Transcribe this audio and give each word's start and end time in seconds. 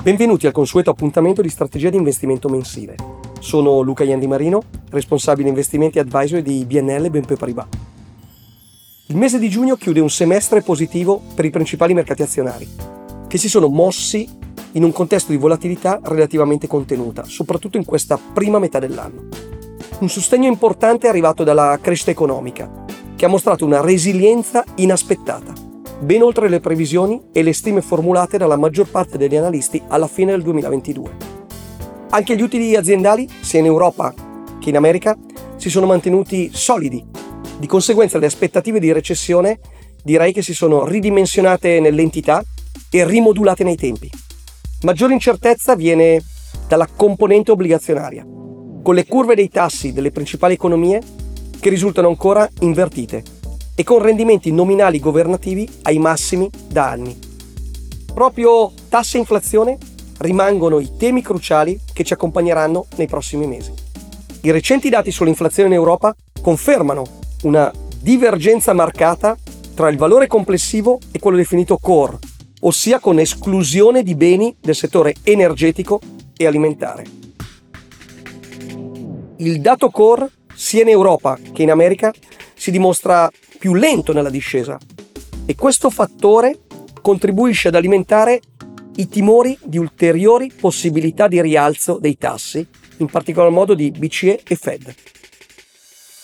Benvenuti 0.00 0.46
al 0.46 0.52
consueto 0.52 0.90
appuntamento 0.90 1.42
di 1.42 1.48
strategia 1.48 1.90
di 1.90 1.96
investimento 1.96 2.48
mensile. 2.48 2.94
Sono 3.40 3.80
Luca 3.80 4.04
Iandi 4.04 4.28
Marino, 4.28 4.62
responsabile 4.90 5.48
investimenti 5.48 5.98
advisory 5.98 6.40
di 6.40 6.64
BNL 6.64 7.10
BNP 7.10 7.36
Paribas. 7.36 7.66
Il 9.06 9.16
mese 9.16 9.40
di 9.40 9.48
giugno 9.48 9.74
chiude 9.74 9.98
un 9.98 10.08
semestre 10.08 10.62
positivo 10.62 11.20
per 11.34 11.44
i 11.44 11.50
principali 11.50 11.94
mercati 11.94 12.22
azionari, 12.22 12.68
che 13.26 13.38
si 13.38 13.48
sono 13.48 13.66
mossi 13.66 14.26
in 14.72 14.84
un 14.84 14.92
contesto 14.92 15.32
di 15.32 15.36
volatilità 15.36 15.98
relativamente 16.04 16.68
contenuta, 16.68 17.24
soprattutto 17.24 17.76
in 17.76 17.84
questa 17.84 18.18
prima 18.32 18.60
metà 18.60 18.78
dell'anno. 18.78 19.26
Un 19.98 20.08
sostegno 20.08 20.46
importante 20.46 21.06
è 21.06 21.10
arrivato 21.10 21.42
dalla 21.42 21.76
crescita 21.82 22.12
economica, 22.12 22.84
che 23.16 23.24
ha 23.24 23.28
mostrato 23.28 23.64
una 23.64 23.80
resilienza 23.80 24.64
inaspettata, 24.76 25.52
ben 26.00 26.22
oltre 26.22 26.48
le 26.48 26.60
previsioni 26.60 27.20
e 27.32 27.42
le 27.42 27.52
stime 27.52 27.82
formulate 27.82 28.38
dalla 28.38 28.56
maggior 28.56 28.88
parte 28.88 29.18
degli 29.18 29.36
analisti 29.36 29.82
alla 29.88 30.06
fine 30.06 30.30
del 30.30 30.42
2022. 30.42 31.10
Anche 32.10 32.36
gli 32.36 32.42
utili 32.42 32.76
aziendali, 32.76 33.28
sia 33.40 33.58
in 33.58 33.66
Europa 33.66 34.14
che 34.60 34.68
in 34.68 34.76
America, 34.76 35.16
si 35.56 35.68
sono 35.70 35.86
mantenuti 35.86 36.50
solidi. 36.52 37.04
Di 37.58 37.66
conseguenza 37.66 38.18
le 38.18 38.26
aspettative 38.26 38.78
di 38.78 38.92
recessione 38.92 39.58
direi 40.02 40.32
che 40.32 40.42
si 40.42 40.54
sono 40.54 40.86
ridimensionate 40.86 41.80
nell'entità 41.80 42.42
e 42.90 43.04
rimodulate 43.04 43.64
nei 43.64 43.76
tempi. 43.76 44.10
Maggiore 44.82 45.12
incertezza 45.12 45.74
viene 45.74 46.22
dalla 46.68 46.86
componente 46.86 47.50
obbligazionaria, 47.50 48.24
con 48.82 48.94
le 48.94 49.04
curve 49.04 49.34
dei 49.34 49.48
tassi 49.48 49.92
delle 49.92 50.12
principali 50.12 50.54
economie 50.54 51.02
che 51.58 51.68
risultano 51.68 52.08
ancora 52.08 52.48
invertite 52.60 53.36
e 53.78 53.84
con 53.84 54.02
rendimenti 54.02 54.50
nominali 54.50 54.98
governativi 54.98 55.68
ai 55.82 56.00
massimi 56.00 56.50
da 56.66 56.90
anni. 56.90 57.16
Proprio 58.12 58.72
tasse 58.88 59.18
e 59.18 59.20
inflazione 59.20 59.78
rimangono 60.18 60.80
i 60.80 60.96
temi 60.96 61.22
cruciali 61.22 61.78
che 61.92 62.02
ci 62.02 62.12
accompagneranno 62.12 62.86
nei 62.96 63.06
prossimi 63.06 63.46
mesi. 63.46 63.72
I 64.40 64.50
recenti 64.50 64.88
dati 64.88 65.12
sull'inflazione 65.12 65.68
in 65.68 65.76
Europa 65.76 66.12
confermano 66.42 67.06
una 67.42 67.72
divergenza 68.00 68.72
marcata 68.72 69.36
tra 69.76 69.88
il 69.90 69.96
valore 69.96 70.26
complessivo 70.26 70.98
e 71.12 71.20
quello 71.20 71.36
definito 71.36 71.78
core, 71.78 72.18
ossia 72.62 72.98
con 72.98 73.20
esclusione 73.20 74.02
di 74.02 74.16
beni 74.16 74.56
del 74.60 74.74
settore 74.74 75.14
energetico 75.22 76.00
e 76.36 76.46
alimentare. 76.48 77.04
Il 79.36 79.60
dato 79.60 79.90
core 79.90 80.28
sia 80.52 80.82
in 80.82 80.88
Europa 80.88 81.38
che 81.52 81.62
in 81.62 81.70
America 81.70 82.12
si 82.54 82.72
dimostra 82.72 83.30
più 83.58 83.74
lento 83.74 84.12
nella 84.12 84.30
discesa 84.30 84.78
e 85.44 85.54
questo 85.54 85.90
fattore 85.90 86.60
contribuisce 87.02 87.68
ad 87.68 87.74
alimentare 87.74 88.40
i 88.96 89.08
timori 89.08 89.58
di 89.62 89.78
ulteriori 89.78 90.52
possibilità 90.52 91.28
di 91.28 91.40
rialzo 91.40 91.98
dei 92.00 92.18
tassi, 92.18 92.66
in 92.98 93.06
particolar 93.06 93.50
modo 93.50 93.74
di 93.74 93.90
BCE 93.90 94.42
e 94.46 94.56
Fed. 94.56 94.94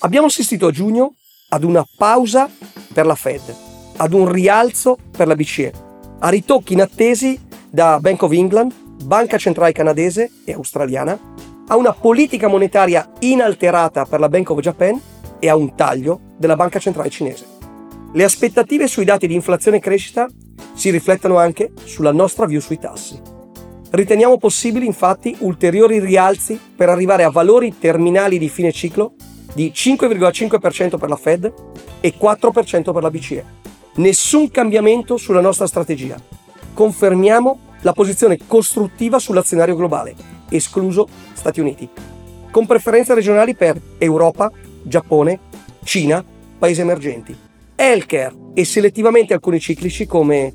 Abbiamo 0.00 0.26
assistito 0.26 0.66
a 0.66 0.70
giugno 0.70 1.14
ad 1.50 1.64
una 1.64 1.86
pausa 1.96 2.50
per 2.92 3.06
la 3.06 3.14
Fed, 3.14 3.42
ad 3.96 4.12
un 4.12 4.30
rialzo 4.30 4.98
per 5.16 5.26
la 5.26 5.36
BCE, 5.36 5.72
a 6.18 6.28
ritocchi 6.30 6.72
inattesi 6.72 7.38
da 7.70 8.00
Bank 8.00 8.22
of 8.22 8.32
England, 8.32 8.72
Banca 9.04 9.38
Centrale 9.38 9.72
Canadese 9.72 10.30
e 10.44 10.52
Australiana, 10.52 11.18
a 11.68 11.76
una 11.76 11.92
politica 11.92 12.48
monetaria 12.48 13.08
inalterata 13.20 14.04
per 14.04 14.18
la 14.18 14.28
Bank 14.28 14.50
of 14.50 14.60
Japan 14.60 15.00
e 15.42 15.48
a 15.48 15.56
un 15.56 15.74
taglio 15.74 16.20
della 16.38 16.54
Banca 16.54 16.78
Centrale 16.78 17.10
Cinese. 17.10 17.44
Le 18.12 18.22
aspettative 18.22 18.86
sui 18.86 19.04
dati 19.04 19.26
di 19.26 19.34
inflazione 19.34 19.78
e 19.78 19.80
crescita 19.80 20.28
si 20.72 20.90
riflettono 20.90 21.36
anche 21.36 21.72
sulla 21.82 22.12
nostra 22.12 22.46
view 22.46 22.60
sui 22.60 22.78
tassi. 22.78 23.20
Riteniamo 23.90 24.38
possibili 24.38 24.86
infatti 24.86 25.34
ulteriori 25.40 25.98
rialzi 25.98 26.60
per 26.76 26.88
arrivare 26.88 27.24
a 27.24 27.30
valori 27.30 27.76
terminali 27.76 28.38
di 28.38 28.48
fine 28.48 28.70
ciclo 28.70 29.14
di 29.52 29.72
5,5% 29.74 30.96
per 30.96 31.08
la 31.08 31.16
Fed 31.16 31.52
e 31.98 32.14
4% 32.16 32.92
per 32.92 33.02
la 33.02 33.10
BCE. 33.10 33.44
Nessun 33.96 34.48
cambiamento 34.48 35.16
sulla 35.16 35.40
nostra 35.40 35.66
strategia. 35.66 36.16
Confermiamo 36.72 37.58
la 37.80 37.92
posizione 37.92 38.38
costruttiva 38.46 39.18
sull'azionario 39.18 39.74
globale, 39.74 40.14
escluso 40.50 41.08
Stati 41.32 41.58
Uniti, 41.58 41.88
con 42.52 42.64
preferenze 42.64 43.12
regionali 43.12 43.56
per 43.56 43.80
Europa, 43.98 44.50
Giappone, 44.82 45.38
Cina, 45.84 46.24
paesi 46.58 46.80
emergenti, 46.80 47.36
healthcare 47.74 48.34
e 48.54 48.64
selettivamente 48.64 49.32
alcuni 49.32 49.58
ciclici 49.58 50.06
come 50.06 50.50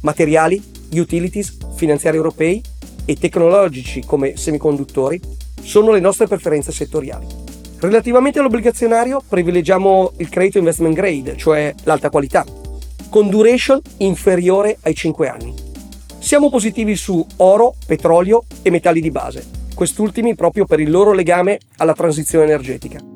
materiali, 0.00 0.62
utilities, 0.94 1.56
finanziari 1.74 2.16
europei 2.16 2.60
e 3.04 3.16
tecnologici 3.16 4.02
come 4.04 4.36
semiconduttori 4.36 5.20
sono 5.60 5.92
le 5.92 6.00
nostre 6.00 6.26
preferenze 6.26 6.72
settoriali. 6.72 7.26
Relativamente 7.78 8.38
all'obbligazionario 8.38 9.22
privilegiamo 9.26 10.12
il 10.18 10.28
credito 10.28 10.58
investment 10.58 10.94
grade, 10.94 11.36
cioè 11.36 11.74
l'alta 11.84 12.10
qualità, 12.10 12.44
con 13.08 13.28
duration 13.28 13.80
inferiore 13.98 14.78
ai 14.82 14.94
5 14.94 15.28
anni. 15.28 15.54
Siamo 16.18 16.48
positivi 16.50 16.94
su 16.94 17.24
oro, 17.36 17.74
petrolio 17.84 18.44
e 18.62 18.70
metalli 18.70 19.00
di 19.00 19.10
base, 19.10 19.44
quest'ultimi 19.74 20.36
proprio 20.36 20.64
per 20.64 20.78
il 20.78 20.90
loro 20.90 21.12
legame 21.12 21.58
alla 21.78 21.94
transizione 21.94 22.44
energetica. 22.44 23.11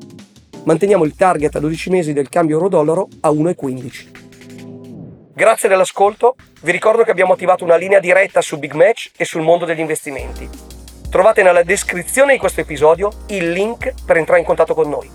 Manteniamo 0.67 1.05
il 1.05 1.15
target 1.15 1.55
a 1.55 1.59
12 1.59 1.89
mesi 1.89 2.11
del 2.11 2.27
cambio 2.27 2.57
euro-dollaro 2.57 3.07
a 3.21 3.29
1,15. 3.29 5.31
Grazie 5.33 5.69
dell'ascolto, 5.69 6.35
vi 6.61 6.73
ricordo 6.73 7.03
che 7.03 7.11
abbiamo 7.11 7.31
attivato 7.31 7.63
una 7.63 7.77
linea 7.77 8.01
diretta 8.01 8.41
su 8.41 8.59
Big 8.59 8.73
Match 8.73 9.11
e 9.15 9.23
sul 9.23 9.43
mondo 9.43 9.63
degli 9.63 9.79
investimenti. 9.79 10.49
Trovate 11.09 11.41
nella 11.41 11.63
descrizione 11.63 12.33
di 12.33 12.37
questo 12.37 12.59
episodio 12.59 13.11
il 13.27 13.49
link 13.49 13.93
per 14.05 14.17
entrare 14.17 14.41
in 14.41 14.45
contatto 14.45 14.73
con 14.73 14.89
noi. 14.89 15.09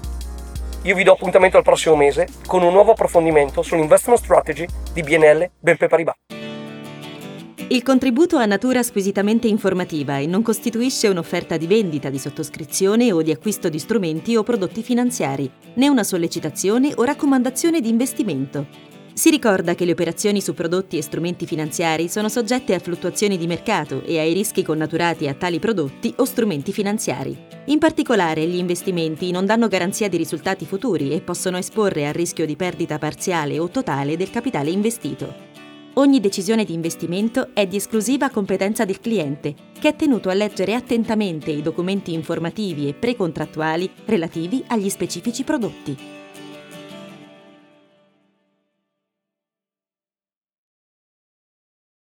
Io 0.85 0.95
vi 0.95 1.05
do 1.05 1.13
appuntamento 1.13 1.59
al 1.59 1.65
prossimo 1.65 1.97
mese 1.97 2.27
con 2.47 2.63
un 2.63 2.73
nuovo 2.73 2.93
approfondimento 2.93 3.61
sull'investment 3.61 4.19
strategy 4.19 4.67
di 4.95 5.03
BNL 5.03 5.51
BNP 5.61 5.87
Paribas. 5.87 6.42
Il 7.73 7.83
contributo 7.83 8.37
ha 8.37 8.45
natura 8.45 8.83
squisitamente 8.83 9.49
informativa 9.49 10.19
e 10.19 10.27
non 10.27 10.43
costituisce 10.43 11.09
un'offerta 11.09 11.57
di 11.57 11.67
vendita, 11.67 12.11
di 12.11 12.19
sottoscrizione 12.19 13.13
o 13.13 13.23
di 13.23 13.31
acquisto 13.31 13.71
di 13.71 13.79
strumenti 13.79 14.37
o 14.37 14.43
prodotti 14.43 14.83
finanziari, 14.83 15.51
né 15.77 15.89
una 15.89 16.05
sollecitazione 16.05 16.93
o 16.95 17.03
raccomandazione 17.03 17.81
di 17.81 17.89
investimento. 17.89 18.67
Si 19.15 19.31
ricorda 19.31 19.75
che 19.75 19.87
le 19.87 19.93
operazioni 19.93 20.43
su 20.43 20.53
prodotti 20.53 20.99
e 20.99 21.03
strumenti 21.03 21.47
finanziari 21.47 22.11
sono 22.11 22.29
soggette 22.29 22.75
a 22.75 22.79
fluttuazioni 22.79 23.39
di 23.39 23.47
mercato 23.47 24.03
e 24.05 24.19
ai 24.19 24.35
rischi 24.35 24.63
connaturati 24.63 25.27
a 25.27 25.33
tali 25.33 25.59
prodotti 25.59 26.13
o 26.19 26.27
strumenti 26.27 26.73
finanziari. 26.73 27.35
In 27.67 27.79
particolare, 27.79 28.47
gli 28.47 28.57
investimenti 28.57 29.31
non 29.31 29.47
danno 29.47 29.69
garanzia 29.69 30.11
di 30.11 30.19
risultati 30.19 30.67
futuri 30.67 31.13
e 31.13 31.23
possono 31.23 31.57
esporre 31.57 32.07
al 32.07 32.13
rischio 32.13 32.45
di 32.45 32.55
perdita 32.55 32.99
parziale 32.99 33.59
o 33.59 33.71
totale 33.71 34.19
del 34.19 34.29
capitale 34.29 34.69
investito. 34.69 35.52
Ogni 35.95 36.21
decisione 36.21 36.65
di 36.65 36.73
investimento 36.73 37.51
è 37.53 37.67
di 37.67 37.77
esclusiva 37.77 38.31
competenza 38.31 38.87
del 38.87 38.99
cliente, 38.99 39.55
che 39.79 39.89
è 39.89 39.97
tenuto 39.97 40.31
a 40.31 40.35
leggere 40.35 40.75
attentamente 40.75 41.51
i 41.51 41.61
documenti 41.61 42.15
informativi 42.15 42.89
e 42.89 42.95
precontrattuali 42.95 43.91
relativi 44.07 44.65
agli 44.69 44.89
specifici 44.89 45.45
prodotti. 45.45 46.22